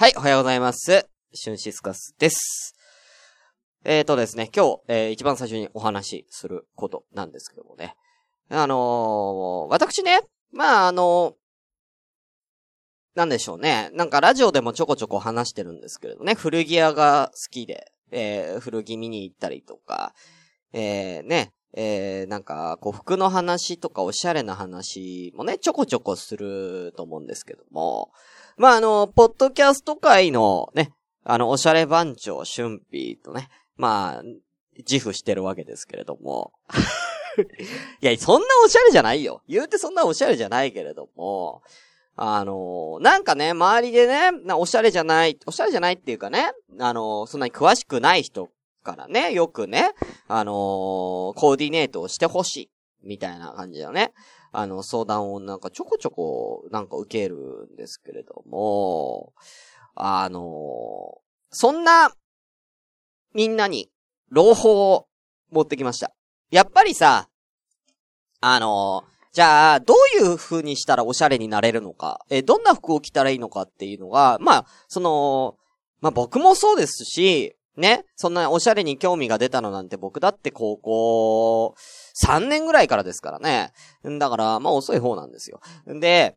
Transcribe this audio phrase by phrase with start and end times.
[0.00, 1.06] はい、おはようございます。
[1.34, 2.74] シュンシスカスです。
[3.84, 7.96] えーとですね、今日、えー、一番最初にお話しすることなんですけどもね。
[8.48, 10.22] あのー、私ね、
[10.52, 13.90] まあ、あのー、なんでしょうね。
[13.92, 20.14] なんかラジオでもちょこちょこ話してるんですけれどね、古着屋が好きで、えー、古着見に行ったりとか、
[20.72, 28.10] えー、ね、えー、なんか、こう、服の話とかおしゃれな話もね、ちょこちょこすると思うんですけども、
[28.60, 30.92] まあ、あの、ポッドキャスト界のね、
[31.24, 34.22] あの、おしゃれ番長、春ーとね、まあ、
[34.80, 36.52] 自負してるわけですけれども。
[38.02, 39.40] いや、そんなおしゃれじゃないよ。
[39.48, 41.62] 言うてそんなおしゃれじゃないけれども、
[42.16, 48.50] あのなんかね、周りでね、おしゃれじゃない、おしゃれじゃないっていうかね、あのそんなに詳しくない人
[48.82, 49.92] からね、よくね、
[50.28, 52.70] あのコーディネートをしてほしい、
[53.04, 54.12] みたいな感じだね。
[54.52, 59.32] あの、相談をなんかちょこちょこなんか受けるんですけれども、
[59.94, 61.18] あの
[61.50, 62.12] そんな、
[63.34, 63.90] みんなに、
[64.30, 65.08] 朗報を
[65.50, 66.12] 持ってきました。
[66.50, 67.28] やっぱりさ、
[68.40, 75.56] あのじゃあ、どういう風にしたらおしゃれになれるのか、え、どんな服を着たらいいのかっていうのが、まあ、その、
[76.00, 81.74] まあ僕もそうですし、ね、そんなおしゃれに興味が出たのなんて僕だって高校
[82.24, 83.72] 3年ぐらいからですからね。
[84.18, 85.60] だから、まあ遅い方なんですよ。
[85.86, 86.36] で、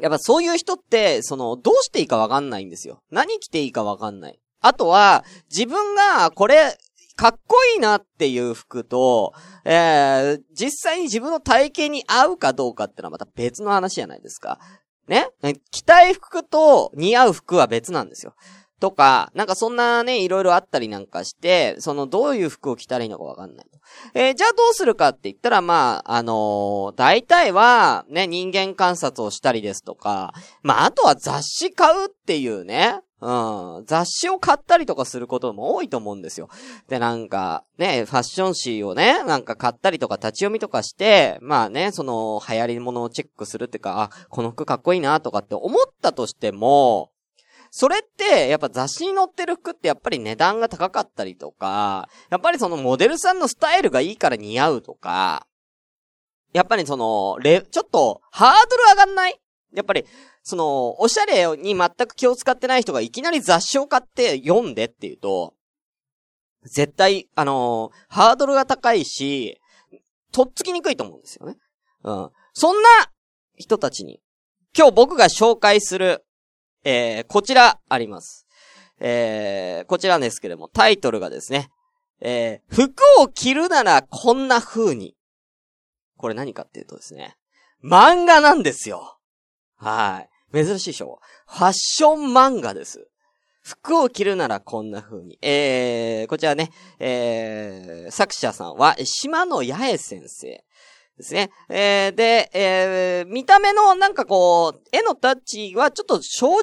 [0.00, 3.02] やっぱそういう人って、その、どうしていいかわかんないんですよ。
[3.10, 4.40] 何着ていいかわかんない。
[4.60, 6.76] あとは、自分がこれ、
[7.16, 14.58] かっこいいなっていう服と、えー、実際に自分の体型に合うかどうかってのはまた別の話じゃないですか。
[15.06, 15.28] ね？
[15.70, 18.34] 着たい服と似合う服は別なんですよ。
[18.84, 23.66] とか、なんかそんなね、いろいろあったりなんかして、そのどういう服を着たらいいのかわかんない。
[24.12, 33.86] えー、じゃあどうするかって言ったら、まあ、あのー、大体は、ね、人間観察をしたりですとか、まあ、あとは雑誌買うっていうね、うん。
[33.86, 36.50] 雑誌を買ったりとかすることも多いと思うんですよ。
[36.88, 47.12] で、なんか、ね、ファッション誌をね、なんか買ったりとか立ち読みとかして、まあね、その、流行り物をチェックするっていうか、あ、この服かっこいいなとかって思ったとしても、
[47.76, 55.48] それって、やっぱ雑誌に載ってる服ってやっぱり値段が高かったりとか、やっぱりそのモデルさんのスタイルがいいから似合うとか、
[56.52, 59.40] やっぱりその、レ、ちょっと、ハードル上がんない？
[59.74, 60.04] やっぱり、
[60.44, 65.54] その、おしゃれに全く気を使ってない人がいきなり雑誌を買って読んでっていうと、
[66.62, 69.60] 絶対、あのー、ハードルが高いし、
[70.30, 71.56] とっつきにくいと思うんですよね。
[72.04, 72.30] うん。
[72.52, 72.88] そんな
[73.56, 74.20] 人たちに、
[74.78, 76.24] 今日僕が紹介する
[76.84, 78.46] えー、こちらあります。
[79.00, 81.68] えー、こちらですけれども、タイトルがですね、
[82.20, 85.16] えー、服を着るならこんな風に。
[86.16, 87.36] これ何かっていうとですね、
[87.82, 89.18] 漫画なんですよ。
[89.76, 90.64] はい。
[90.64, 93.08] 珍しいでしょファッション漫画です。
[93.60, 95.38] 服を着るならこんな風に。
[95.42, 100.64] えー、こちらね、えー、作者さんは、島野八重先生。
[101.16, 101.50] ですね。
[101.68, 106.62] えー、で、えー、見た目のなんかこう、絵のタッチはちょっと少女漫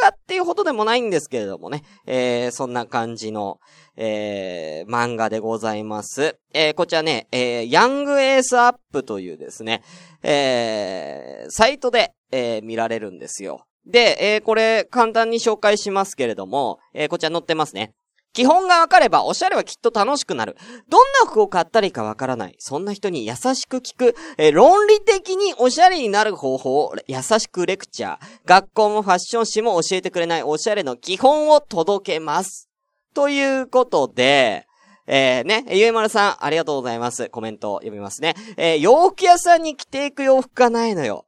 [0.00, 1.82] 画っていうほどでもないんですけれどもね。
[2.06, 3.60] えー、そんな感じの、
[3.96, 6.38] えー、漫画でございます。
[6.52, 9.82] えー、こちらね、えー、ヤングエースアップというですね、
[10.22, 13.64] えー、サイトで、えー、見られるんですよ。
[13.86, 17.94] で、えー、これ簡単に紹介しますけれども、えー、こちら載ってますね。
[18.32, 20.56] 基本がわかればおしゃれはきっと楽しくなる。
[20.88, 22.56] どんな服を買ったらいいかわからない。
[22.58, 28.20] そんな人に優しく聞く、えー、論理的におしゃれになる方法を優しくレクチャー。
[28.44, 32.68] 学校もファッション誌も教えてくれないおしゃれの基本を届けます。
[33.14, 34.66] ということで、
[35.08, 37.30] えー、ね、ゆえまるさん、ありがとうございます。
[37.30, 38.34] コメントを読みますね。
[38.56, 41.24] えー、洋服屋さんに着ていく洋服がないのよ。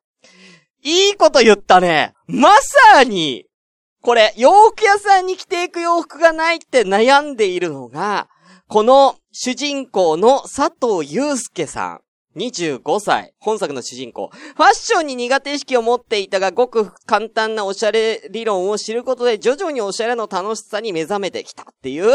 [0.82, 2.14] いいこと言ったね。
[2.26, 2.50] ま
[2.92, 3.46] さに、
[4.02, 8.28] これ、洋服屋さんに着ていく洋服がないって悩んでいるのが、
[8.66, 12.00] この主人公の佐藤祐介さん。
[12.36, 13.34] 25歳。
[13.40, 14.28] 本作の主人公。
[14.28, 22.14] ファッションに苦手意識を持っていたが、ごく簡単なおしゃれ理論を知ることで、徐々におしゃれの楽しさに目覚めてきたっていう、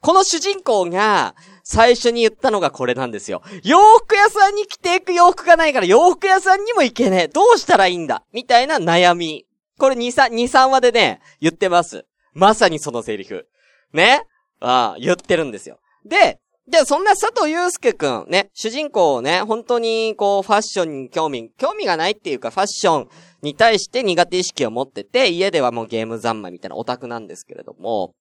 [0.00, 1.34] この主人公が、
[1.64, 3.42] 最初に言ったのがこれなんですよ。
[3.64, 7.28] 洋服屋さんに着ていく洋服がないから、洋服屋さんにも行けねえ。
[7.28, 8.22] どうしたらいいんだ？
[8.32, 9.45] みたいな悩み。
[9.78, 12.06] これ2、3、2、3話でね、言ってます。
[12.32, 13.46] まさにそのセリフ。
[13.92, 14.22] ね？
[14.60, 15.78] ああ、言ってるんですよ。
[16.04, 16.38] で、
[16.68, 23.08] じゃあそんな佐藤祐介くん、ね、主人公をね、本当にこうファッションに興味、興味がないっていうかファッション
[23.42, 28.14] に対して苦手意識を持ってて、家ではもうゲーム三昧みたいなオタクなんですけれども、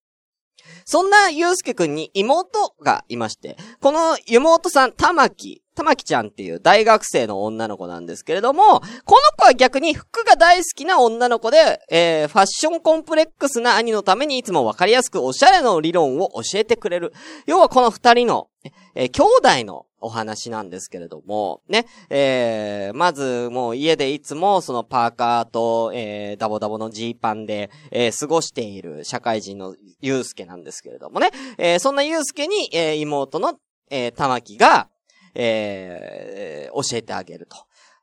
[0.85, 17.13] そんなゆうすけくんに妹がいまして、この妹さん、たまき、たまきちゃんっていう大学生の女の子なんですけれども、この子は逆に服が大好きな女の子で、えー、ファッションコンプレックスな兄のためにいつもわかりやすくおしゃれの理論を教えてくれる。
[17.45, 18.47] 要はこの二人の、
[18.95, 19.23] えー、兄
[19.63, 33.55] 弟のお話なんですけれども、ね、えー、まずもう家でいつもそのパーカーと、えー、ダボダボのジーパンで、えー、過ごしている社会人のゆうすけなんですけれどもね、えー、そんなゆうすけに、えー、妹の、
[33.89, 34.89] えー、玉木が、
[35.33, 37.57] えー、教えてあげると。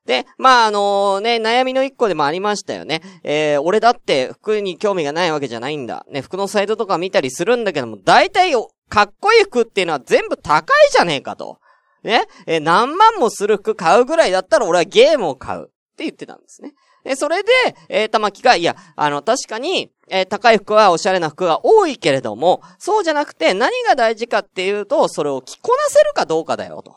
[0.05, 3.03] で、まあ、あのね、悩みの一個でもありましたよね。
[3.23, 6.05] えー、俺だって服に興味がないわけじゃないんだ。
[6.11, 8.53] ね、服のサイトとか見たりするんだけども、大体、
[8.89, 11.59] かっこいい服っていうのは全部高いじゃねえかと。
[12.03, 15.73] ね、え、何万もする服買うぐらいだったら俺はゲームを買う。
[15.93, 16.73] って言ってたんですね。
[17.05, 17.51] で、それで、
[17.89, 26.97] えー、玉木が、いや、あの、確かに、えー、高い服はおしゃれな服が多いけれども、そうじゃなくて何が大事かっていうと、それを着こなせるかどうかだよ、と。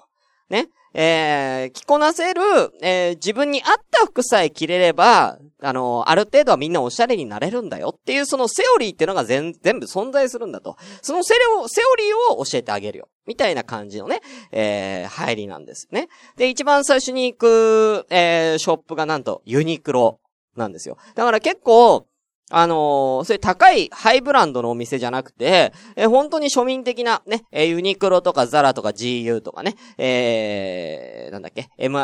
[0.49, 0.69] ね。
[0.97, 2.41] えー、着こなせる、
[2.81, 10.77] えー、自分に合った服さえ着れれば、あのー、ある程度はみんなおしゃれになれるんだよっていうそのセオリーっていうのが全、全部存在するんだと。
[11.01, 13.09] そのセオセオリーを教えてあげるよ。
[13.25, 14.21] みたいな感じのね、
[14.51, 16.07] えー、入りなんですね。
[16.37, 20.19] で、一番最初に行く、えー、ショップがなんとユニクロ
[20.55, 20.97] なんですよ。
[21.15, 22.07] だから結構、
[22.51, 31.97] あのー、そういう高いハイブランドのお店じゃなくて、えー、本当に庶民的なね、えー、ユニクロとかザラとか GU とかね、えー、なんだっけ、M&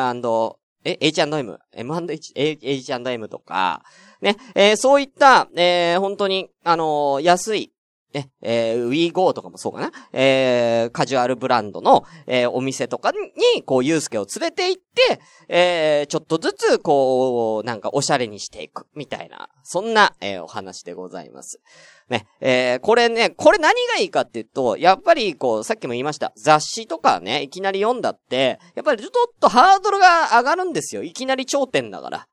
[0.84, 3.84] え、H&M、M&H、H&M とか、
[4.22, 7.72] ね、えー、そういった、えー、本当に、あのー、安い、
[8.14, 9.92] ね、えー、WeGo とかもそうかな。
[10.12, 21.62] えー、カジュアルブランドの、えー、お店とかに、こう、ゆうすけを連れて行って、えー、ちょっとずつ、こう、なんかおしゃれにしていく、みたいな、そんな、えー、お話でございます。
[22.10, 31.04] ね、えー、これね、これ何がいいかっていうと、やっぱり、こう、さっきも言いました、雑誌とかね、いきなり読んだって、やっぱりちょっとハードルが上がるんですよ。
[31.04, 32.28] いきなり頂点だから。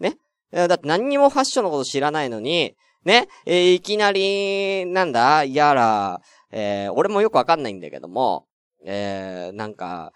[0.00, 0.16] ね。
[0.52, 2.74] だって何にもファッションのこと知らないのに、
[3.04, 6.20] ね、えー、いきなり、なんだ、やら、
[6.52, 8.46] えー、俺もよくわかんないんだけども、
[8.84, 10.12] えー、なんか、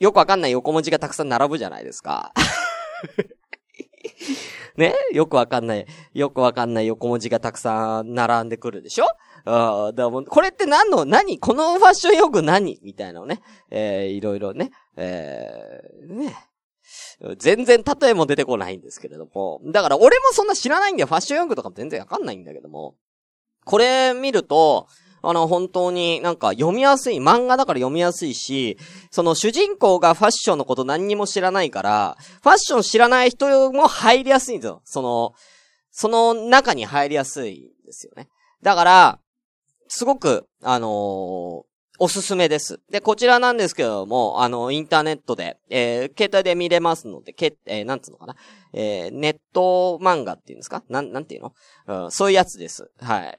[0.00, 2.32] よくわかんない横文字がたくさん並ぶじゃないですか。
[4.76, 4.92] ね？
[5.12, 9.06] よくわかんない、よくわかんない横文字がたくさん並んでくるでしょ？
[9.46, 11.38] あだもこれって何の、何？
[11.38, 12.80] このファッション用具何？
[12.82, 13.40] みたいなのね。
[13.70, 14.72] えー、いろいろね。
[14.96, 16.34] えー、ね。
[17.38, 19.60] 全然例えも出てこないんですけれども。
[19.66, 21.06] だから俺もそんな知らないんだよ。
[21.06, 22.96] ファッション用具とかも全然わかんないんだけども。
[23.64, 24.88] これ見ると、
[25.22, 27.16] あの、本当になんか読みやすい。
[27.16, 28.76] 漫画だから読みやすいし、
[29.10, 34.82] その主人公がファッションのこと何にも知らないから、ファッション知らない人も入りやすいんですよ。
[34.84, 35.32] その、
[35.90, 38.28] その中に入りやすいんですよね。
[38.62, 39.18] だから、
[39.88, 41.62] すごく、あのー、
[41.98, 42.80] おすすめです。
[42.90, 48.36] で、こちらなんですけども、あの、インターネットで、えー、携帯で見れますので、け、えー、なんつうのかな？
[48.72, 50.82] えー、ネット漫画っていうんですか？
[50.88, 51.52] なん、なんていうの？
[52.04, 52.90] うん、そういうやつです。
[53.00, 53.38] はい。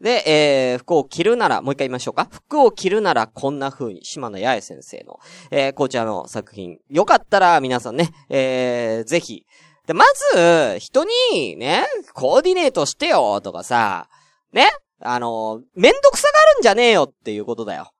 [0.00, 2.28] で、えー、服を着るなら、もう一回言いましょうか？
[2.30, 5.18] 服を着るならこんな風に、島野八重先生の、
[5.50, 6.78] えー、こちらの作品。
[6.88, 9.44] よかったら皆さんね、えー、ぜひ。
[9.88, 10.04] で、ま
[10.34, 14.08] ず、人に、ね、コーディネートしてよ、とかさ、
[14.52, 14.70] ね、
[15.00, 17.92] あの、めんどくさがるんじゃねえよっていうことだよ。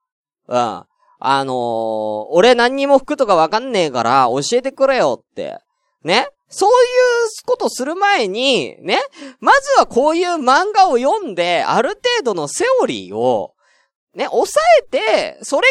[0.47, 0.83] うん。
[1.21, 1.55] あのー、
[2.31, 5.59] 俺何にも服とかわかんねえから教えてくれよって。
[6.03, 6.29] ね？
[6.47, 6.75] そういう
[7.45, 8.99] ことする前に、ね？
[9.39, 13.53] まずはこういう漫画を読んで、ある程度のセオリーを、
[14.15, 15.69] ね、抑えて、それ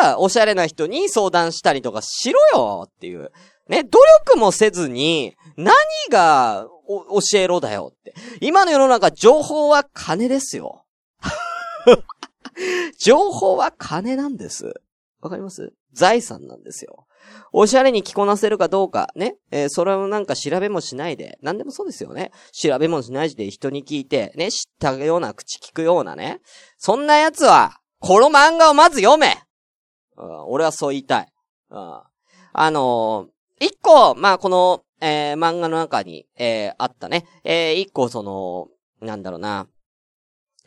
[0.00, 3.32] からおしゃれな人に相談したりとかしろよっていう。
[3.68, 5.74] ね、努力もせずに、何
[6.10, 8.14] が教えろだよって。
[8.40, 10.84] 今の世の中、情報は金ですよ。
[12.98, 14.74] 情報は金なんです。
[15.20, 15.72] わかります？
[15.92, 17.06] 財産なんですよ。
[17.52, 19.36] おしゃれに着こなせるかどうか、ね。
[19.50, 22.32] えー、それをなんか調べもしないで、なんでもそうですよね。
[22.50, 26.40] 調べもしないで人に聞いて、ね、知ったような口聞くようなね。
[26.78, 29.38] そんな奴は、この漫画をまず読め、
[30.16, 31.32] うん、俺はそう言いたい。
[31.70, 32.02] うん、
[32.52, 37.24] あのー、一個、まあ、この、えー、漫画の中に、えー、あったね。
[37.44, 38.68] えー、一個その、
[39.00, 39.68] なんだろうな。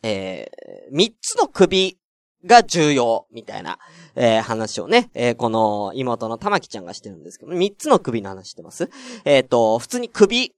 [0.02, 1.98] えー、三つの首
[2.44, 3.78] が重要、みたいな、
[4.14, 8.90] えー、話をね、えー、この妹の玉木ちゃんがしてるんですけど、三つの首の話してます
[9.24, 10.54] えっ、ー、と、普通に首、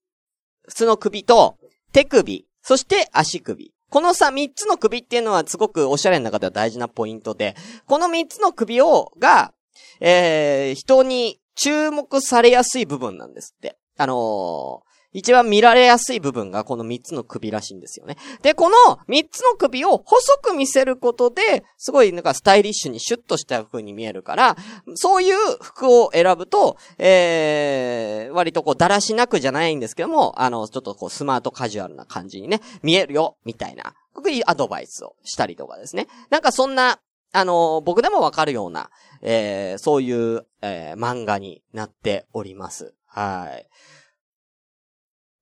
[0.67, 1.57] 普通の首と、
[1.93, 3.73] 手首、そして足首。
[3.91, 9.55] このさ、三つの首っていうのはすごくおしゃれの中では大事なポイントで、この三つの首を、が、
[10.01, 13.77] えー、人に注目されやすい部分なんですって。
[13.97, 18.17] あの一番見られやすい部分がこの三つの首らしいんですよね。
[18.43, 18.77] で、この
[19.09, 24.57] 三つの首を細く見せることで、すごいなんかスタイリッシュにシュッとした風に見えるから、
[24.95, 36.07] そういう服を選ぶと、えー、割とこうだらしなくじゃないんですけども、あの、ちょっとこうスマートカジュアルな感じにね、見えるよ、みたいな、こういうアドバイスをしたりとかですね。
[36.29, 37.01] なんかそんな、
[37.33, 38.91] あの、僕でもわかるような、
[39.23, 42.95] えー、そういう、えー、漫画になっております。
[43.07, 43.69] はい。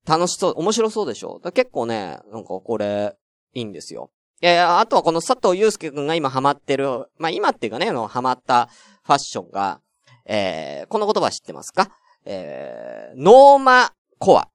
[0.05, 1.39] 楽しそう、面白そうでしょ？
[1.53, 3.15] 結構ね、なんかこれ、
[3.53, 4.11] いいんですよ。
[4.41, 8.69] えー、あとはこの佐藤祐介くんが今ハマってる、まあ、今っていうかね、あのハマった
[9.03, 9.81] ファッションが、
[10.25, 11.89] えー、この言葉知ってますか？
[12.25, 14.49] えー、ノームコア。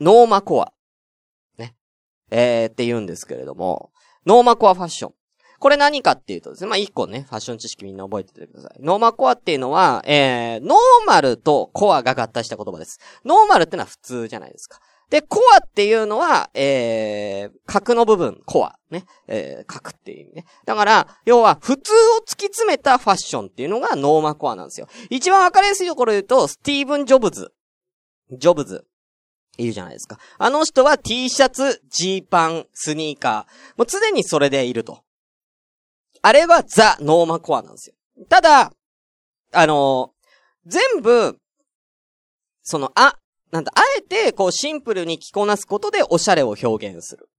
[0.00, 0.72] ノームコア。
[1.58, 1.74] ね。
[2.30, 3.90] えー、って言うんですけれども、
[4.24, 5.14] ノームコアファッション。
[5.58, 8.82] これ何かっていうとですね、まあ、一個ね、ファッション知識みんな覚えててください。
[8.82, 13.00] ノームコアっていうのは、えー、ノーマルとコアが合体した言葉です。
[13.24, 14.78] ノーマルってのは普通じゃないですか。
[15.10, 18.78] で、コアっていうのは、えー、角の部分、コア。
[18.90, 19.04] ね。
[19.26, 20.44] えー、角っていう意味ね。
[20.66, 21.96] だから、要は、普通を
[22.26, 24.86] 突き詰めたファッションっていうのがノーマコアなんですよ。
[25.08, 27.52] 一番わかりやすいところ言うと、スティーブン・ジョブズ。
[28.32, 28.84] ジョブズ。
[29.56, 30.18] いるじゃないですか。
[30.38, 33.78] あの人は T シャツ、ジーパン、スニーカー。
[33.78, 35.02] もう常にそれでいると。
[36.28, 37.94] あれはザ・ノーマコアなんですよ。
[38.28, 38.70] ただ、
[39.54, 41.38] あのー、全部、
[42.62, 43.14] その、あ、
[43.50, 47.30] なんだ、あえて、こう、シンプルに着こなすことでおしゃれを表現する。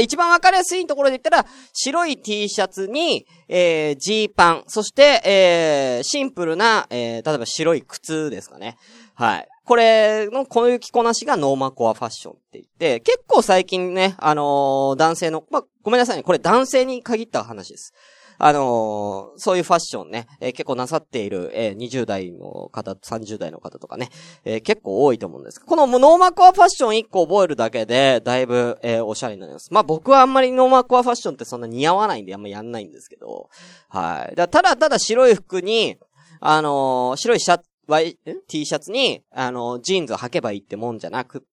[0.00, 8.78] 一番わかりやすいところで言ったら、白い T シャツに、えー、ジーパン、そして、えー、シンプルな、えー、例えば白い靴ですかね。
[9.12, 9.48] はい。
[9.66, 16.22] これの、こういう着こなしがノーマコアファッションって言って、結構最近ね、あのー、男性の、まあ、ごめんなさいね。
[16.22, 17.92] これ男性に限った話です。
[18.38, 24.10] あのー、そういうファッションね、えー、結構なさっている、えー、20代の方、30代の方とかね、
[24.44, 29.72] え結構多いと思うんですこのノーマコアファッション1個覚えるだけで、だいぶ、えおしゃれになります。
[29.72, 33.50] まあ僕はあんまりノーマコアファッションってそんな似合わないんであんまやんないんですけど、
[33.88, 34.36] はい。
[34.36, 35.98] だただただ白い服に、
[36.40, 37.64] あの白いシャツ、
[38.46, 41.44] T シャツに、あの、ジーンズを履けばいいってもんじゃなく、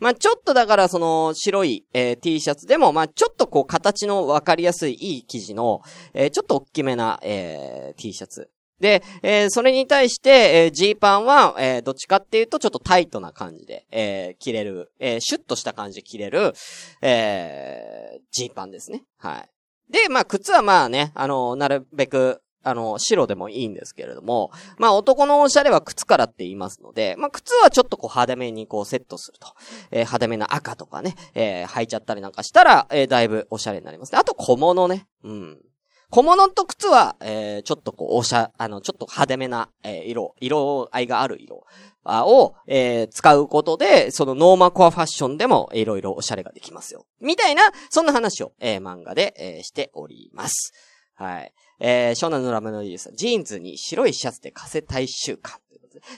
[0.00, 5.82] まあ、ちょっとだからその白い、えー、T シャツでも、まあ、ちょっとこう形のわかりやすいいい生地の、
[6.14, 8.50] えー、ちょっと大きめな、えー、T シャツ。
[8.80, 16.54] で、えー、それに対して、えー、ジーパンは、えー、どっちかっていうと、ちょっとタイトな感じで、えー、着れる、えー、シュッとした感じで着れる、
[17.02, 19.02] えー、ジーパンですね。
[19.18, 19.92] はい。
[19.92, 29.48] で、まあ、靴はまあね、あの、なるべく、あの、白でもいいんですけれども、まあ男のおしゃれは靴からって言いますので、まあ靴はちょっとこう派手めにこうセットすると。
[29.90, 34.18] えー、派手めな赤とかね、えー、履いちゃったりなんかしたら、えー、だいぶおしゃれになりますね。
[34.18, 35.06] あと小物ね。
[35.24, 35.58] うん。
[36.10, 41.64] 小物と靴は、えー、ちょっとこう、おしゃ、あの、ちょっと派手めな、えー、色、色合いがある色
[42.04, 47.06] を、えー、使うことで、そのノーマコアファッションでも、いろいろおしゃれができますよ。
[47.20, 50.72] みたいな、そんな話を、えー、漫画で、えー、しております。
[51.14, 51.52] はい。
[51.80, 53.10] えー、湘南のラムのリース。
[53.14, 55.58] ジーンズに白いシャツで加勢大周感。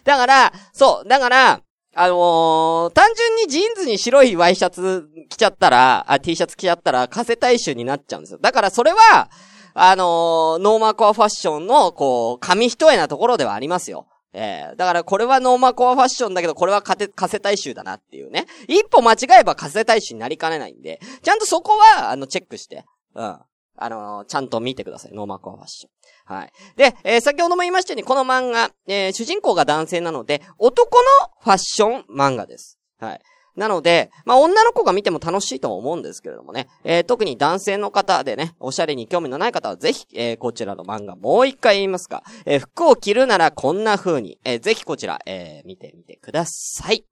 [0.05, 1.63] だから、そう、だから、
[1.95, 8.39] あのー、単純にジーンズに白いワイシャツ着ちゃったら、あ、T シャツ着ちゃったら、加勢大周になっちゃうんですよ。
[8.41, 9.31] だからそれは、
[9.75, 14.07] あのー、ノーマコアファッションの、こう、紙一重なところではありますよ。
[14.35, 18.47] ええー、だからこれはノーマコアファッションだけど、これはカテ、加勢大周だなっていうね。
[18.67, 23.39] 一歩間違えば加勢大周になりかねないんで、ちゃんとそこは、あの、チェックして、うん。
[23.77, 25.13] あのー、ちゃんと見てください。
[25.15, 26.37] ノーマコアファッション。
[26.37, 26.53] はい。
[26.77, 31.05] で、えー、先ほども言いましたように、この漫画、えー、主人公が男性なので、男の
[31.41, 32.79] ファッション漫画です。
[32.99, 33.21] はい。
[33.55, 47.05] なので、まあ、女の子が見ても楽しいと思うんですけれどもね、えー、特に男性の方でね、おしゃれに興味のない方はぜひ、えー、こちらの漫画もう一回言いますか、えー、服を着るならこんな風に、えー、ぜひこちら、えー、見てみてください。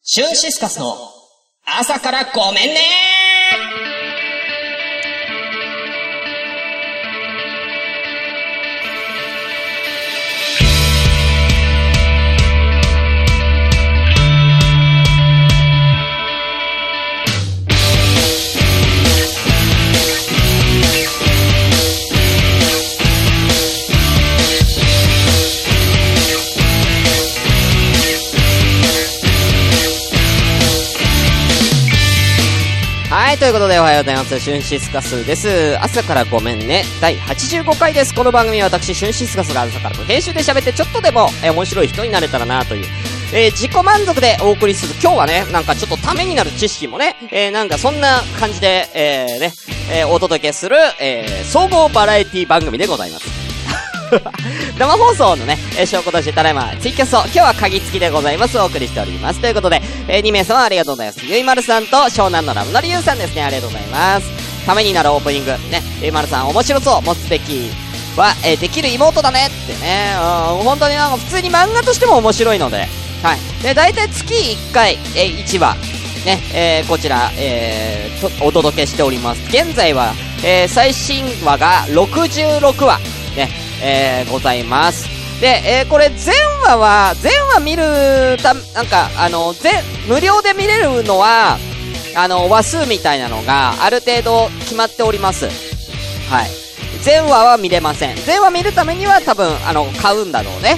[0.00, 0.96] シュンシスカスの
[1.66, 3.35] 朝からごめんねー
[33.46, 34.40] ということでおはようございます。
[34.40, 35.78] シュンシスカスです。
[35.80, 36.82] 朝からごめんね。
[37.00, 38.12] 第85回です。
[38.12, 42.86] この番組は私、シュンシスカスが朝から編集で喋ってちょっとでも、えー、面白い人になれたらなという、
[43.32, 44.94] えー、自己満足でお送りする。
[45.00, 49.52] 今日はね、なんかちょっとためになる知識もね、えー、なんかそんな感じで、えー、ね、
[49.92, 53.35] えー、お届けする、えー、総合バラエティ番組でございます。
[54.78, 58.58] 生放送のね、えー、証拠としてただいま、ツイキャスを、今日は鍵付きでございます。
[58.58, 59.40] お送りしております。
[59.40, 61.20] ということで、えー、2名様ありがとうございます。
[61.24, 63.42] ゆいまるさんと、湘南のラムのりゆうさんですね。
[63.42, 64.26] ありがとうございます。
[64.66, 65.52] ためになるオープニング。
[65.70, 67.02] ね、ゆいまるさん面白そう。
[67.02, 67.70] 持つべき
[68.16, 70.12] は、えー、できる妹だねってね。
[70.58, 72.88] うん、本当になんか普通に漫画としても面白いので。
[73.22, 73.62] はい。
[73.62, 75.76] で、大体月1回、えー、1話。
[76.26, 79.40] ね、えー、こちら、えー、お届けしております。
[79.48, 80.12] 現在は、
[80.44, 82.98] えー、最新話が66話、
[83.36, 83.48] ね、
[83.82, 85.08] えー、ございます。
[85.40, 87.82] で、えー、これ全話は、全話見る
[88.42, 89.72] た、なんか、あの、全、
[90.08, 91.58] 無料で見れるのは、
[92.14, 95.46] あの、話数みたいなのが、ある程度決まっております。
[96.30, 96.66] はい。
[97.02, 98.16] 全話は見れません。
[98.16, 100.76] 全話見るためには多分、あの、買うんだろうね。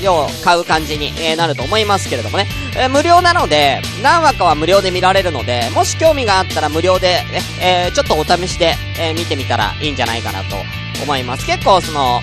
[0.00, 0.04] ん。
[0.04, 2.48] 要、買う感じに、えー、なると思いますけれどもね。
[2.74, 7.22] えー、無料なので、何話かは無料で見られるので、もし興味があったら無料で、
[7.60, 10.56] えー、ちょっとお試しで、え見てみたらいいんじゃないかなと
[11.02, 11.46] 思います。
[11.46, 12.20] 結構その、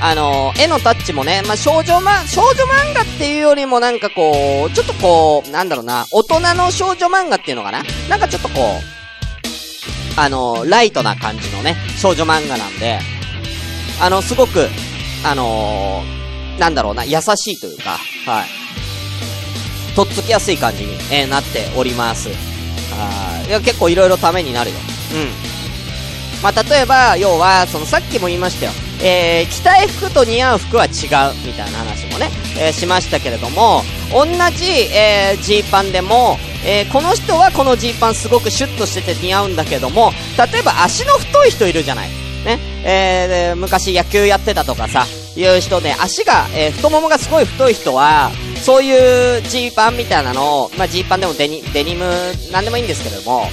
[0.00, 7.82] あの絵のタッチもね、まあ、少女ま、少女漫画っていうよりもなんかこう、ちょっとこう、なんだろうな、大人の少女漫画っていうのかな？
[8.08, 12.98] なんかちょっとこう、あの、ライトな感じのね、少女漫画なんで、
[14.00, 14.68] あの、すごく、
[15.24, 18.46] あのー、なんだろうな、優しいというか、はい。
[19.94, 22.28] とっつきやすい感じに、えー、なっております。
[22.28, 22.34] は
[23.46, 23.48] い。
[23.48, 24.76] いや、結構いろいろためになるよ。
[25.14, 25.45] うん。
[26.42, 28.72] まあ、例えば、要は、その、さっきも言いましたよ。
[29.02, 30.90] えー、着たい服と似合う服は違う、
[31.44, 34.24] みたいな話もね、えー、しましたけれども、同
[34.56, 34.64] じ、
[34.94, 40.12] えー、ジーパンでも、えー、この人はこのジーパンすごくシュッとしてて似合うんだけども、
[40.52, 42.08] 例えば足の太い人いるじゃない。
[42.44, 42.58] ね。
[42.84, 48.30] えー、昔野球やってたとかさ、いう人で、足が、えー、太ももがすごい太い人は、
[48.62, 52.04] そういうジーパンみたいなのを、まあ、ジーパンでもデニデニム、
[52.50, 53.48] なんでもいいんですけれども、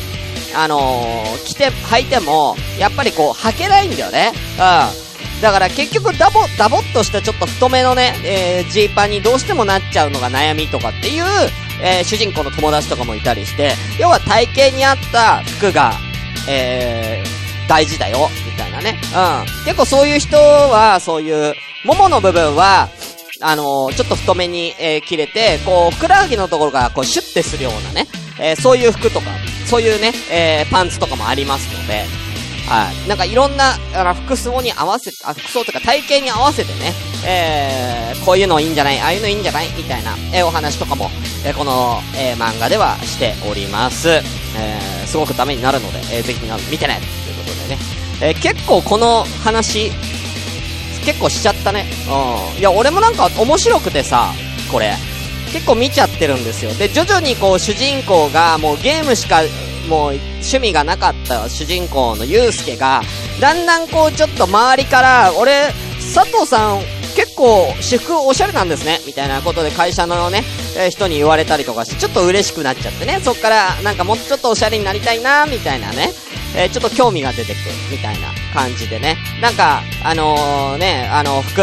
[0.55, 4.31] あのー、着て、履いても、やっぱりこう、履けないんだよね。
[4.57, 5.03] うん。
[5.41, 11.24] だから結局ダボ、ダボっとしたちょっと太めのね、えー、ジーパンにどうしてもなっちゃうのが悩みとかっていう、
[11.81, 15.91] えー、主人公の友達とかもいたりして、要は体型に合った服が、
[16.48, 18.98] えー、大事だよ、みたいなね。
[19.13, 19.65] うん。
[19.65, 22.88] 結構そういう人は、そういう、ももの部分は、
[23.41, 28.07] あのー、ちょっと太めに、えー、切れて、こう、ふくらはぎのところが、こう、シュッてするようなね、
[28.39, 29.31] えー、そういう服とか、
[29.74, 32.05] そういうね、えー、パンツとかもありますので、
[32.70, 33.09] はい。
[33.09, 36.94] なんかいろんな、あの、服装に合わせ、あ、服装とか体型に合わせてね、
[37.25, 41.09] えー、こういうのいいんじゃないああいうのいいんじゃないみたいな、えー、お話とかも、
[41.44, 44.09] えー、この、えー、漫画ではしております。
[44.09, 47.81] えー、すごくためになるので、えー、ぜひ見てねということでね。
[48.22, 49.90] えー、結構この話、
[51.03, 51.88] 結構しちゃったね。
[52.07, 52.59] うん。
[52.59, 54.33] いや、俺もなんか面白くてさ、
[54.72, 54.94] これ。
[55.53, 56.74] 結構見ちゃってるんですよ。
[56.74, 59.42] で、徐々にこう主人公がもうゲームしか
[59.87, 63.01] もう趣味がなかった主人公のユうスケが、
[63.39, 65.72] だんだんこうちょっと周りから、俺、
[66.13, 66.81] 佐藤さん
[67.16, 70.44] 結構私服おしゃれなんですね、みたいなことで会社のね、
[70.75, 76.11] えー、人に言われたりとかして、ちょっと嬉しくなっちゃってね、そっからなんかもうちょっとおしゃれになりたいな、みたいなね、
[76.55, 79.18] えー、ちょっと興味が出てくる、みたいな感じでね。
[79.42, 81.61] なんか、あのー、ね、あの、服、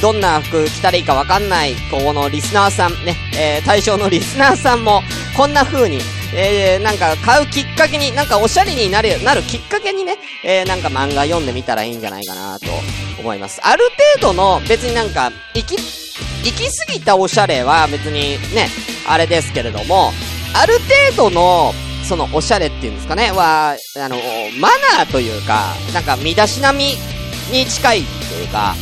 [0.00, 5.02] どんな服着たらいいかわかんない、このリスナーさん、ね、えー、対象のリスナーさんも、
[5.36, 6.00] こんな風に、
[6.34, 12.66] えー、なんか買うきっかけに、なんかおしゃれになる、なるきっかけにね、えー、なんか漫画読んでみたらいいんじゃないかなと
[13.18, 13.60] 思います。
[13.62, 13.84] ある
[14.20, 18.68] 程度の、別になんか、行き、行き過ぎたおしゃれは別にね、
[19.08, 20.12] あれですけれども、
[20.54, 20.74] ある
[21.14, 24.16] 程度の、そのおしゃれっていうんですかね、は、あの、
[24.60, 26.96] マナーというか、なんか身だしなみ
[27.50, 28.74] に近いというか、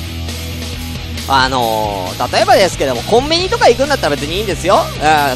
[1.27, 4.77] あのー、例えばですけども、コンビニとか行くんだったら別にいいんですよ。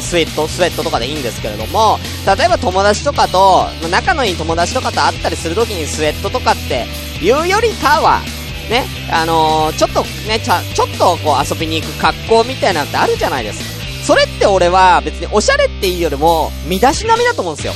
[0.01, 6.85] スウェット、スウェットとかでいいんですけれども、例えば友達とかと、仲のいい友達とかと会ったりするときにスウェットとかって
[7.21, 8.21] 言うよりかは、
[8.69, 13.79] ね、あのー、ちょっとね、ちゃ、ちょっとこう遊びに行く格好みたいなのってあるじゃないですか。
[14.05, 17.73] それって俺は別におしゃれっていうよりも、身だしなみだと思うんですよ。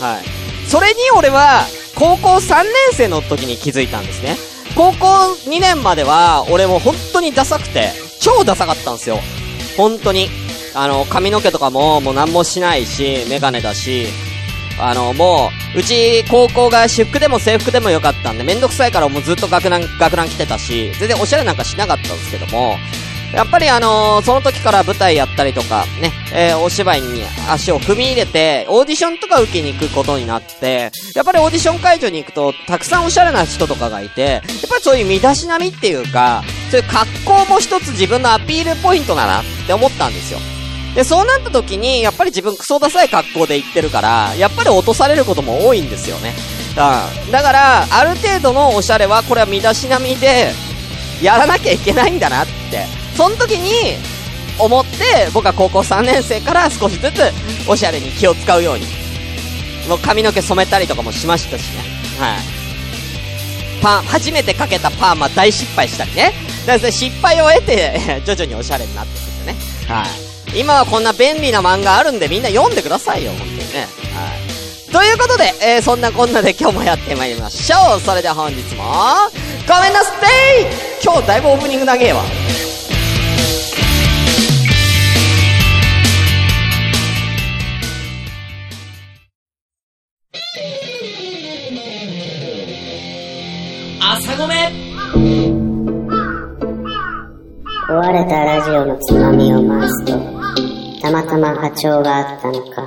[0.00, 0.68] はい。
[0.68, 1.64] それに俺は、
[1.96, 4.36] 高校3年生の時に気づいたんですね。
[4.76, 5.06] 高校
[5.48, 9.20] 2年までは、俺も本当にダサくて、超ダサかったんですよ。
[9.76, 10.28] 本当に。
[10.74, 14.08] あの、髪の毛とかも、もう何もしないし、メガネだし、
[14.78, 22.76] あの、もう、うち、高校が私服でも制服でもよかったんで、めんどくさいからもうずっと学ラン、学ラン来てたし、全然おしゃれなんかしなかったんですけども、
[23.32, 40.38] やっぱりあのー、その時から舞台やったりとか、ね、えー、お芝居に足を踏み入れて、オーディションとか受けに行くことになって、やっぱりオーディション会場に行くと、たくさんおしゃれな人とかがいて、やっぱりそういう身だしなみっていうか、そういう格好も一つ自分のアピールポイントだなって思ったんですよ。
[40.94, 46.32] で、そうなった時に、やっぱり自分クソダサい格好で行ってるから、やっぱり落とされることも多いんですよね。
[46.70, 47.30] うん。
[47.30, 50.52] だから、ある程度のおしゃれは、これは身だしなみで、
[51.22, 52.86] やらなきゃいけないんだなって、
[53.16, 53.96] その時に、
[54.58, 57.22] 思って、僕は高校3年生から少しずつ、
[57.68, 58.86] おしゃれに気を使うように。
[59.88, 61.78] もう髪の毛染めたりとかもしましたしね。
[62.18, 62.38] はい。
[63.82, 66.32] パン、初めてかけたパーマ大失敗したりね。
[66.66, 69.58] だから失敗を得て、 徐々におしゃれになってくんでね。
[69.88, 70.02] は
[70.54, 70.60] い。
[70.60, 73.86] 今はこんな便利な漫画あるんでみんな読んでくださいよ、本当にね。
[74.14, 74.34] は
[74.90, 74.92] い。
[74.92, 78.00] ということで、えー、そんなこんなで今日もやってまいりましょう。
[78.00, 78.84] それでは本日も、
[79.68, 80.10] ごめんなさ
[80.58, 80.66] い
[81.02, 82.22] 今日だいぶオープニング長えわ。
[98.66, 100.12] ジオのつまみを回すと、
[101.00, 102.82] たまたま波長があったのか、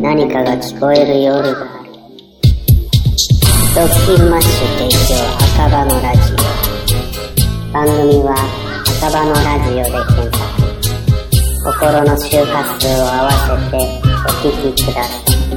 [0.00, 1.90] 何かが聞こえる夜がある。
[3.74, 5.18] ドッキンマッシュ提供
[5.58, 6.36] 赤羽のラジオ。
[7.72, 8.36] 番組は
[9.02, 10.54] 赤羽のラジオで検索。
[11.64, 13.76] 心の周波数を合わせて
[14.14, 15.08] お聞きくださ
[15.46, 15.49] い。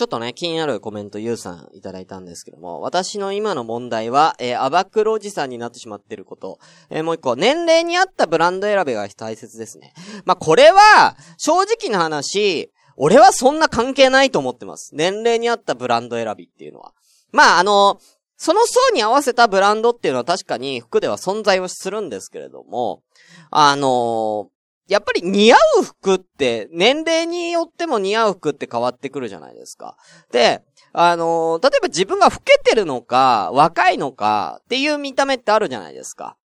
[0.00, 6.58] ちょっとね、気になるコメントゆうさんいただいたんですけども、私の今の問題は、えー、アバクロおじさんになってしまってること。
[6.88, 9.92] えー、もう一個、年齢に合ったブランド選びが大切ですね。
[10.24, 14.94] まあ、これは、正直な話、俺はそんな関係ないと思ってます。
[14.94, 16.94] 年齢に合ったブランド選びっていうのは。
[17.30, 18.00] まあ、あの、
[18.38, 23.02] その層に合わせたブランドっていうのは確かに服では存在をするんですけれども、
[23.50, 24.48] あの
[24.90, 29.96] やっぱり似合う服って、年齢によっても似合う服って変わってくるじゃないですか。
[30.32, 36.36] で、あのー、例えば自分が老けてるのか、若いのかっていう見た目ってあるじゃないですか。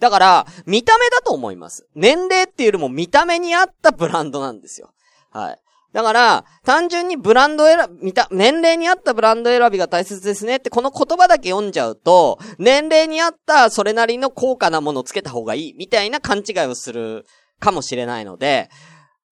[0.00, 1.86] だから、見た目だと思います。
[1.94, 4.92] 年齢っていうよりも見た目に合ったブランドなんですよ。
[5.30, 5.58] はい。
[5.92, 17.24] だから、単純にブランド選び、見た、年齢に合ったブランド選びが大切ですねってこの言葉だけ読んじゃうと、年齢に合ったそれなりの高価なものをつけた方がいいみたいな勘違いをする
[17.60, 18.70] かもしれないので、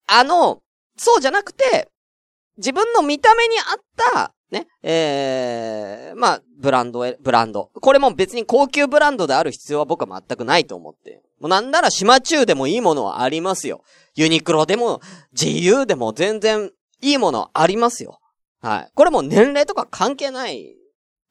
[0.07, 0.63] あの、
[0.97, 1.89] そうじゃなくて、
[2.57, 3.65] 自分の見た目に合っ
[4.13, 7.71] た、ね、ええー、まあ、ブランドへ、ブランド。
[7.75, 11.23] これも別に高級ブランドである必要は僕は全くないと思って。
[11.41, 13.83] もうなんなら島中でもいいものはありますよ。
[14.15, 15.01] ユニクロでも、
[15.35, 16.71] GU でも全然
[17.03, 18.21] いいものありますよ。
[18.63, 18.91] はい。
[18.95, 20.77] これも年齢とか関係ない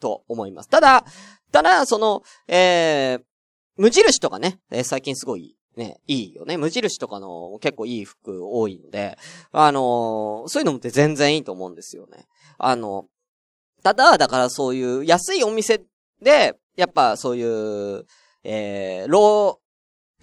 [0.01, 0.69] と思います。
[0.69, 1.05] ただ、
[1.51, 3.23] ただ、その、ええー、
[3.77, 6.57] 無印とかね、えー、最近すごいね、いいよね。
[6.57, 9.17] 無印とかの結構いい服多いので、
[9.51, 12.25] あのー、そういうのもって全然いいと思うんですよね。
[12.57, 13.05] あの、
[13.83, 15.81] ただ、だからそういう安いお店
[16.21, 18.05] で、やっぱそういう、
[18.43, 19.63] えー、ロー、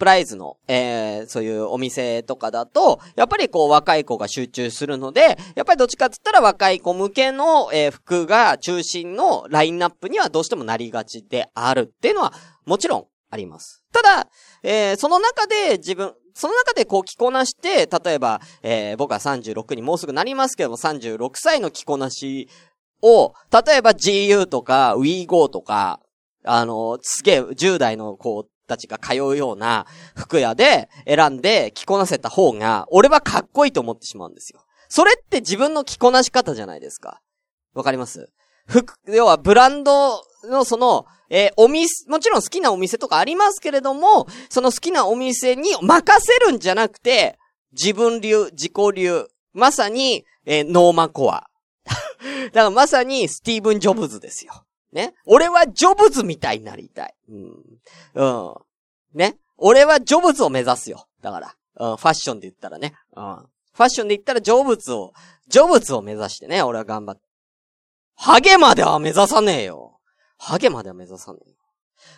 [0.01, 12.33] プライズの、えー、そういうお店とかだと、やっぱりこう若い子が集中するので、やっぱりどっちかって言ったら若い子向けの、えー、服が中心のラインナップにはどうしてもなりがちであるっていうのは、
[12.65, 13.83] もちろんあります。
[13.91, 14.27] ただ、
[14.61, 22.49] えー、その中で自分、その中でこう着こなして、例えば、えー、僕は36にもうすぐなりますけども、36歳の着こなし
[23.01, 25.99] を、例えば GU とか WeGo とか、
[26.43, 34.63] あの、すげえ10代の子たちが通うような服屋で選んで着こなせた方が、俺はかっこいいと思ってしまうんですよ。
[34.89, 37.21] それって自分の着こなし方じゃないですか。
[37.73, 38.29] わかります？
[38.67, 47.39] 服、要はブランドのその、えー、お店、もちろん好きなお店とかありますけれども、その好きなお店に任せるんじゃなくて、
[47.71, 51.47] 自分流、自己流、まさに、えー、ノーマコア。
[51.85, 51.91] だ
[52.51, 54.65] からまさにスティーブン・ジョブズですよ。
[54.91, 55.13] ね？
[55.25, 57.15] 俺はジョブズみたいになりたい。
[57.29, 57.63] うん。
[58.13, 58.55] うん。
[59.13, 59.37] ね？
[59.55, 61.07] 俺はジョブズを目指すよ。
[61.21, 61.55] だから。
[61.77, 61.97] うん。
[61.97, 62.93] ファッションで言ったらね。
[63.15, 63.35] うん。
[63.35, 65.13] ファッションで言ったらジョブズを、
[65.47, 67.21] ジョブズを目指してね、俺は頑張って。
[68.15, 69.90] ハゲまでは目指さねえよ。
[70.41, 71.41] ハゲまでは目指さない。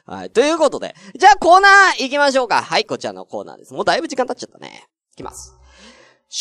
[0.05, 0.29] はい。
[0.31, 0.95] ということで。
[1.19, 2.63] じゃあコーナー行きましょうか。
[2.63, 3.73] はい、こちらのコーナーです。
[3.73, 4.88] もうだいぶ時間経っちゃったね。
[5.12, 5.53] いきます。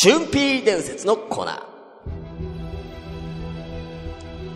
[0.04, 1.66] 春ー伝説のコーナ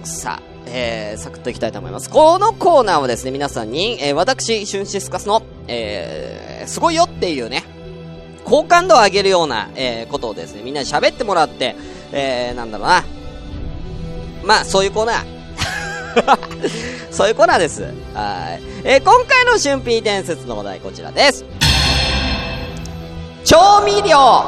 [0.04, 0.06] ー。
[0.06, 2.08] さあ、えー、サクッといきたいと思います。
[2.08, 7.64] このコーナーはですね、皆さんに、えー、私、シュンシスカスの、えー、すごいよっていうね、
[8.44, 11.74] 好感度を上げるような、えー、ことをですね、みんなに喋ってもらって、
[12.12, 13.04] えー、なんだろうな。
[14.44, 15.35] まあ、そういうコーナー。
[17.10, 17.82] そういうコーナーです。
[17.82, 17.88] は
[18.58, 18.62] い。
[18.84, 21.44] えー、今回の春ー伝説のお題こちらです。
[23.44, 24.44] 調味料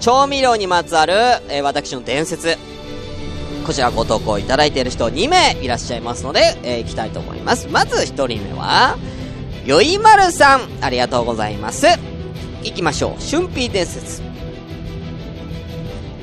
[0.00, 1.14] 調味料にまつわる、
[1.48, 2.56] えー、私の伝説。
[3.66, 7.68] こちらご投稿いただいている人2名いらっしゃいますので、えー、行きたいと思います。
[7.68, 8.96] まず1人目は、
[9.64, 11.86] よいまるさん、ありがとうございます。
[12.62, 13.22] 行きましょう。
[13.22, 14.22] 春ー伝説。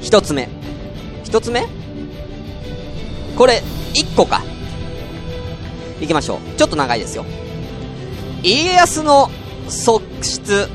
[0.02, 0.50] 一つ目。
[1.24, 1.77] 一つ目？
[3.38, 3.62] これ、
[3.94, 4.42] 1個か。
[6.02, 6.58] 行きましょう。
[6.58, 7.26] ちょっと長いですよ。
[8.42, 9.30] 家康の
[9.68, 10.70] 側室、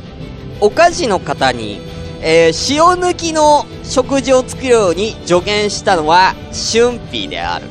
[0.60, 1.80] 岡地の方に、
[2.20, 7.66] えー、塩抜きの食事を作るように助言したのは、春ーである。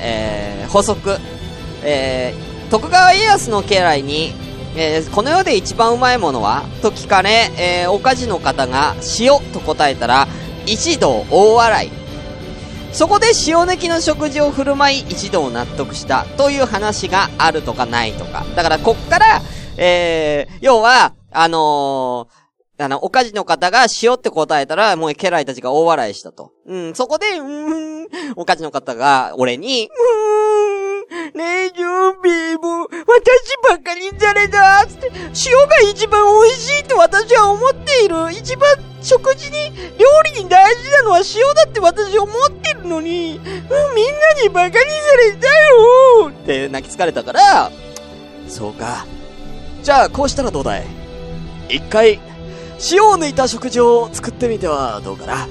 [0.00, 1.18] えー、補足。
[1.84, 4.34] えー、徳川家康の家来に、
[4.76, 10.26] えー、この世で一番うまいものはと聞かれ、えー、おかじの方が塩と答えたら、
[10.66, 12.01] 一同大笑い。
[12.92, 18.44] そこで塩抜きの食事を振る舞い、一同納得したという話があるとかないとか。
[18.54, 19.40] だから、こっから、
[19.78, 26.52] えー、要は、あのー、あの、おかじの方が塩って答えたら、もう家来たちが大笑いしたと。
[26.66, 30.21] うん、そこで、うん、おかじの方が俺に、うん、
[31.34, 31.86] ねえ、準
[32.22, 35.10] 備も、私ばっかりされたつって、
[35.46, 38.30] 塩が一番美味しいと私は思っている。
[38.32, 38.68] 一番
[39.00, 44.80] 食事に、料理に大事なのは塩だって私思ってるのに、う、みんなにバカにさ
[45.16, 47.72] れたよって泣き疲れたから、
[48.46, 49.06] そうか。
[49.82, 50.86] じゃあ、こうしたらどうだい?
[51.70, 52.20] 一回、
[52.90, 55.48] 塩を抜いた食事を作ってみてはどうかな?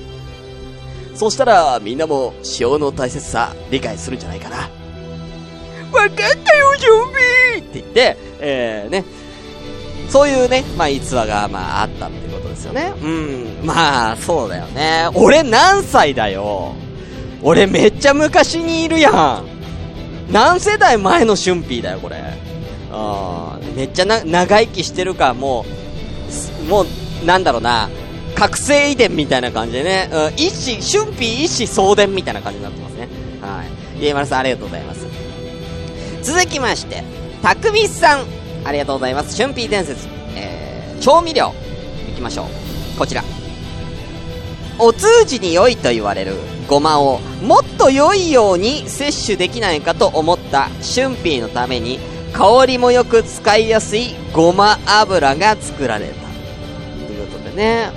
[1.16, 4.70] そしたら、みんなも塩の大切さ理解するんじゃないかな。
[5.92, 9.06] わかったよ、準備って言って、えー、ね。
[10.10, 12.94] そういうね、まあ、逸話が、まあ、あったってことですよね。
[13.02, 13.60] うん。
[13.64, 15.08] まあ、そうだよね。
[15.14, 16.74] 俺何歳だよ。
[17.42, 19.46] 俺めっちゃ昔にいるやん。
[20.32, 22.18] 何世代前の春ーだよ、これ。
[22.92, 25.66] あめっちゃな、長生きしてるか、も
[26.66, 27.90] う、もう、なんだろうな、
[28.36, 33.08] 覚醒遺伝みたいな感じでね、うん、一子、春ー一子送電みたいな感じになってますね。
[33.42, 33.64] は
[33.98, 34.04] い。
[34.04, 35.11] 家丸さんありがとうございます。
[36.24, 37.04] 続きまして、
[37.42, 38.26] たくみさん、
[38.64, 39.36] ありがとうございます。
[39.36, 41.54] 春ー伝説、えー、調味料、
[42.10, 42.98] いきましょう。
[42.98, 43.24] こちら。
[44.78, 46.36] お通じに良いと言われる
[46.68, 52.00] ごまをもっと良いように摂取できないかと思った春ーのために
[52.34, 56.14] 香りもよく使いやすいごま油が作られた。
[57.06, 57.92] ということでね、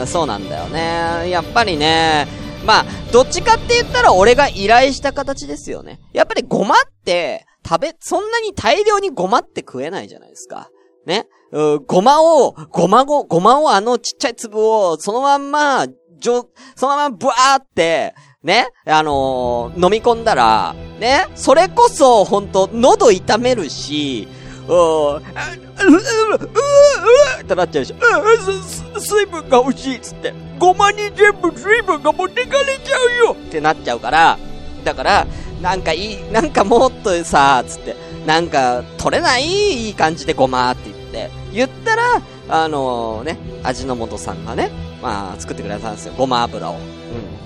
[0.00, 1.30] うん、そうなんだよね。
[1.30, 2.26] やっぱりね、
[2.64, 6.00] まあ、どっちかって言ったら俺が依頼した形ですよね。
[6.12, 10.70] やっぱりごまって、食べ、そんなに大量にごまって食えないじゃないですか。
[11.06, 11.26] ね？
[11.52, 15.86] うごまを、ごまご、ごまをあのちっちゃい粒を、そのまんま、
[16.18, 24.28] じょ、そのままブワーって、ね、あのー、飲み込んだら、ね、それこそ、ほんと、喉痛めるし、
[24.66, 25.20] うー、う、う、う、
[26.36, 26.50] う、
[27.42, 27.96] ってなっちゃうでしょ。
[28.96, 30.32] う、水分が欲しいっつって。
[30.58, 34.38] ごまに全部水分が持ってかれちゃうよってなっちゃうから、
[34.84, 35.26] だから、
[35.60, 39.46] なんかいい、なんかもっとさ、つって、なんか、取れない
[39.86, 44.70] いい感じでごまって言って、言ったら、あのー、ね、味の素さんがね、
[45.02, 46.14] まあ、作ってくれたんですよ。
[46.16, 46.74] ごま油を。
[46.74, 46.80] うん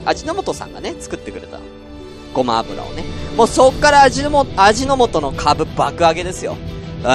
[0.07, 1.59] 味の素さんがね、作ってくれた。
[2.33, 3.05] ごま油をね。
[3.37, 6.57] もうそっから味のも、味の素の株爆上げですよ。
[6.99, 7.07] うん。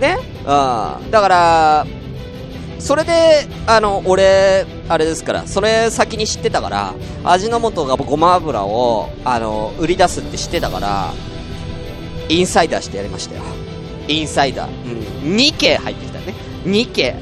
[0.00, 0.18] ね？
[0.40, 1.10] うん。
[1.10, 1.86] だから、
[2.78, 6.94] それで、あの、俺、あれですから、それ先に知ってたから、
[7.24, 11.12] 味の素がごま油を、あの、売り出すって知ってたから、
[12.28, 13.42] インサイダーしてやりましたよ。
[14.08, 15.24] インサイダー。
[15.24, 15.36] うん。
[15.36, 16.34] 2系入ってきたね。
[16.64, 17.16] 2系。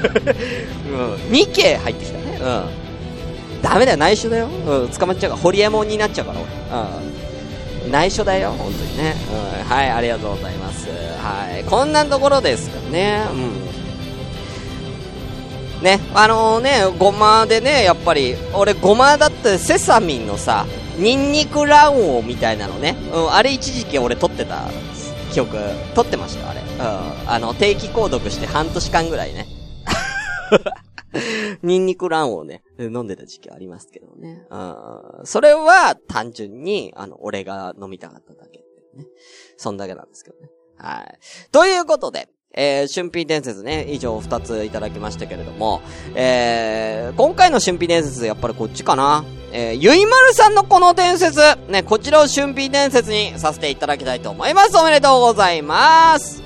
[0.90, 1.14] うん。
[1.30, 2.38] 2系入ってきたね。
[2.40, 3.62] うん。
[3.62, 4.46] ダメだよ、内緒だよ。
[4.46, 7.86] うん、捕まっちゃうから、ホリエモンになっちゃうから、俺。
[7.86, 7.92] うん。
[7.92, 9.16] 内緒だよ、本当にね。
[9.62, 10.86] うん、はい、ありがとうございます。
[10.88, 11.64] はい。
[11.64, 13.22] こんなところですかね。
[13.32, 13.59] うん。
[15.82, 20.66] ね、あのー、ね、ごまでね、やっぱり、俺ごまだってセサミンのさ、
[20.98, 22.96] ニンニク卵黄みたいなのね。
[23.14, 24.68] うん、あれ一時期俺撮ってた
[25.32, 25.56] 記憶、
[25.94, 26.60] 撮ってましたよ、あれ。
[26.60, 26.64] う
[27.26, 27.30] ん。
[27.30, 29.46] あの、定期購読して半年間ぐらいね。
[31.62, 34.46] ニンニク卵をね、飲んでた時期ありますけどね。
[34.50, 35.20] うん。
[35.24, 39.06] それは単純に、あの、俺が飲みたかっただけね。
[39.56, 40.50] そんだけなんですけどね。
[40.76, 41.18] はい。
[41.50, 45.82] ということで、えー、春辟伝説ね、以上二ついただきましたけれども、
[46.14, 49.24] えー、今回の春辟伝説、やっぱりこっちかな。
[49.52, 54.76] えー、ゆいまるさんのこの伝説、ね、こちらを春辟伝説にさせていただきたいと思います。
[54.76, 56.42] おめでとうございます。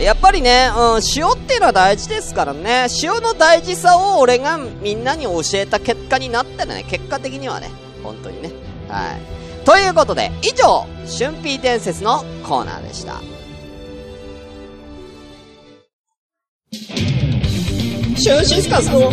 [0.00, 2.86] やっぱりね、うん、塩っていうのは大事ですからね。
[3.02, 7.70] 塩の大事さを俺がみんなに教えた結果になったらね、結果的にはね、
[8.02, 8.50] 本当にね。
[8.88, 9.64] はい。
[9.64, 13.31] ということで、以上、春ー伝説のコーナーでした。
[16.72, 19.12] シュンシスカスの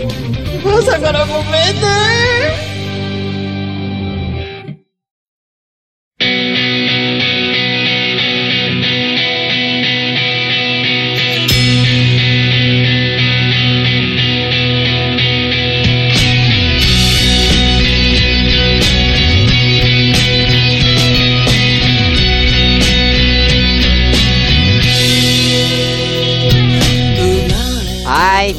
[0.78, 1.44] 朝からごめん
[1.76, 2.69] ね。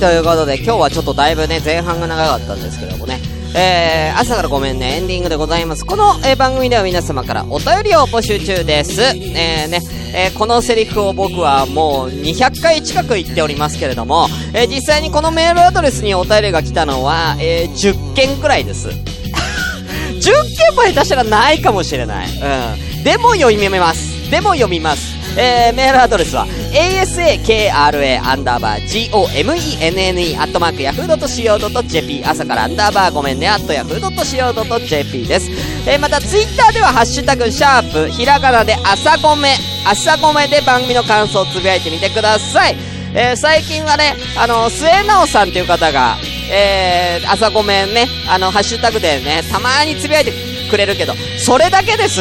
[0.00, 3.20] ということで今日はちょっとだいぶね、前半が長かったんですけどもね。
[3.54, 5.84] えー、朝からごめんね、エンディングでございます。
[5.84, 8.98] この、えー、番組では皆様からお便りを募集中です。
[9.02, 9.80] えー、ね、
[10.14, 18.88] えー、このセリフを僕はもう200回近く言っておりますけれども、えー、実際にこのメールアドレスにお便りが来たのは、えー、10件くらいです。
[20.16, 20.32] 10件
[20.74, 22.26] も下手したらないかもしれない。
[22.26, 23.04] うん。
[23.04, 24.30] でも読みます。
[24.30, 25.09] でも読みます。
[25.36, 35.50] えー、メールアドレスは、asakra アンダーバー gomenne アットマークヤフー .co.jp 朝からアンダーバーごめんねアットヤフー .co.jp です。
[35.88, 39.54] えー、またツイッターではハッシュタグシャープひらがなで朝ごめ
[39.86, 42.76] 朝ごめで番組の感想をつぶやいてみてください。
[43.12, 46.16] えー、最近はね、あの、末直さんという方が、
[46.52, 50.32] えー、朝ごめんね、あの、ハッシュタグでね、たまにつぶやいて
[50.70, 52.20] くれるけど、それだけです。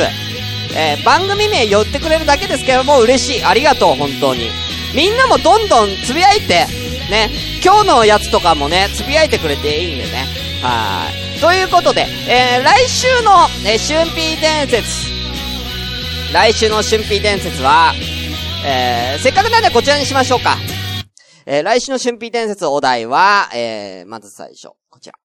[0.76, 3.44] えー、番組名言ってくれるだけですけども、嬉しい。
[3.44, 4.50] ありがとう、本当に。
[4.94, 6.66] みんなもどんどんつぶやいて、
[7.10, 7.30] ね、
[7.64, 10.26] 今日のやつとかもね、つぶやいてくれていいんでね。
[10.62, 11.40] はい。
[11.40, 15.10] ということで、えー、来週の、えー、春辟伝説。
[16.34, 17.94] 来週の春辟伝説は、
[18.66, 20.58] えー、せっかくなんでこちらにしましょうか。
[21.46, 25.16] えー、来週の春辟伝説お題は、えー、まず最初、こちら。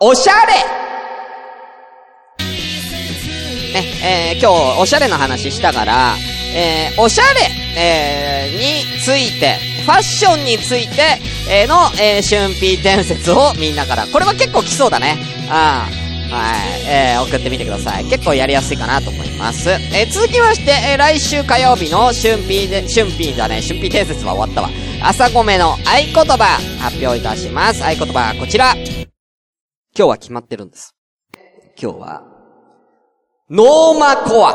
[0.00, 0.97] おしゃれ
[3.78, 6.14] ね、えー、今日おしゃれの話したから、
[6.54, 7.40] えー、おしゃれ、
[7.76, 11.18] えー、について、ファッションについて、
[11.50, 14.06] え、の、えー、春辟伝説をみんなから。
[14.06, 15.16] これは結構来そうだね。
[15.48, 16.34] ああ。
[16.34, 16.82] はい。
[16.86, 18.04] えー、送ってみてください。
[18.04, 19.70] 結構やりやすいかなと思います。
[19.70, 24.70] えー、続きまして、えー、来週火曜日の春辟で、春辟じゃね、春辟伝説は終わったわ。
[25.02, 25.78] 朝ごめの合
[26.12, 27.82] 言葉、発表いたします。
[27.82, 28.74] 合言葉はこちら。
[28.74, 29.06] 今
[29.94, 30.94] 日は決まってるんです。
[31.80, 32.37] 今日は、
[33.50, 34.52] ノーマコア。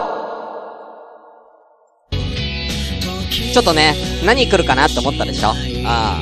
[3.51, 5.47] ちょっとね、何来るかなって思ったでしょ？
[5.84, 6.21] あ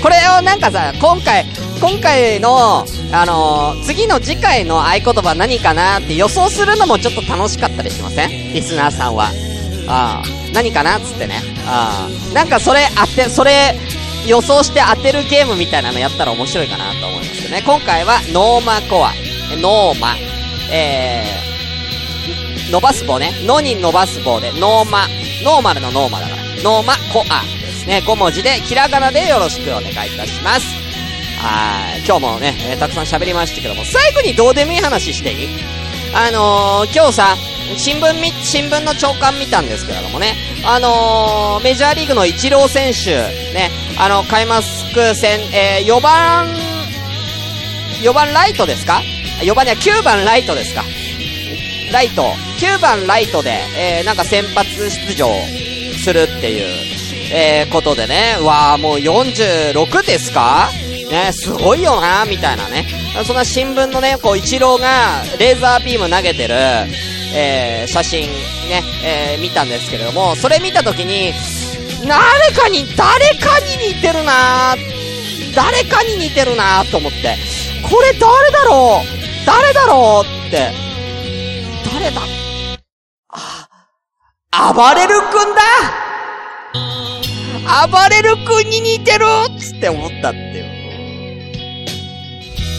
[0.00, 1.44] これをなんかさ、今回、
[1.80, 8.30] 今回の、あのー、次の次回の合言葉何かなって予想するのもちょっと楽しかったりしません？
[8.54, 9.30] リスナーさんは。
[9.88, 10.24] ああ。
[10.54, 11.40] 何かなっつってね。
[11.66, 12.32] ああ。
[12.32, 13.74] なんかそれ当て、それ、
[14.28, 17.62] 予想して当てるゲームみたいなのやったら面白いかなと思いますけどね。
[17.66, 19.10] 今回は、ノーマコア。
[19.60, 20.14] ノーマ。
[20.70, 21.53] えー、
[22.70, 23.32] 伸ばす棒ね。
[23.44, 25.06] のに伸ばす棒で、ノーマ。
[25.42, 26.42] ノーマルのノーマだから。
[26.62, 28.02] ノーマコアですね。
[28.06, 30.66] 5文字で、ひらがなでよろしくお願いいたします。
[31.38, 32.02] はい。
[32.06, 35.48] 今日もね、えーたくさん喋りましたけども、最後にどうでもいい話していい？
[36.14, 37.36] あのー、今日さ、
[37.76, 43.16] 新聞み、新聞の朝刊見たんですけれどもね、あのー、メジャーリーグのイチロー選手、
[43.52, 44.62] ね、あの、開幕
[45.14, 46.48] 戦、えー、4番、
[48.02, 49.02] 4番ライトですか
[49.42, 50.82] ?4 番には9番ライトですか？
[51.92, 52.32] ライト、
[52.64, 55.28] 9番ライトで、えー、なんか先発出場
[56.02, 56.64] するっていう、
[57.32, 60.70] えー、ことでね、わーもう46ですか？
[61.10, 62.86] ね、すごいよなみたいなね。
[63.26, 66.54] そんな新聞のね、こう、一郎が、レーザービーム投げてる、
[67.36, 71.34] えー、写真、ね、えー、見たんですけれども、それ見たときに、
[72.08, 72.18] 誰
[72.56, 74.74] かに、誰かに似てるな
[75.54, 77.36] 誰かに似てるなと思って、
[77.82, 79.46] これ誰だろう？
[79.46, 80.48] 誰だろう？
[80.48, 80.72] って、
[81.92, 82.22] 誰だ、
[84.56, 85.62] 暴れる君だ。
[87.88, 89.24] 暴れる君に似てる。
[89.50, 90.64] っつって思ったっていう。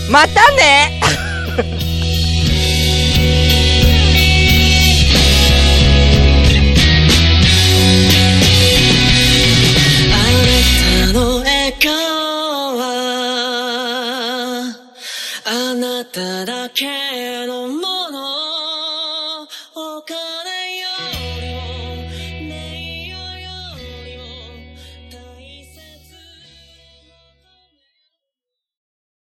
[0.10, 1.02] またね。
[10.14, 11.92] あなたの笑顔
[12.78, 12.84] は
[15.46, 17.95] あなただけのもの。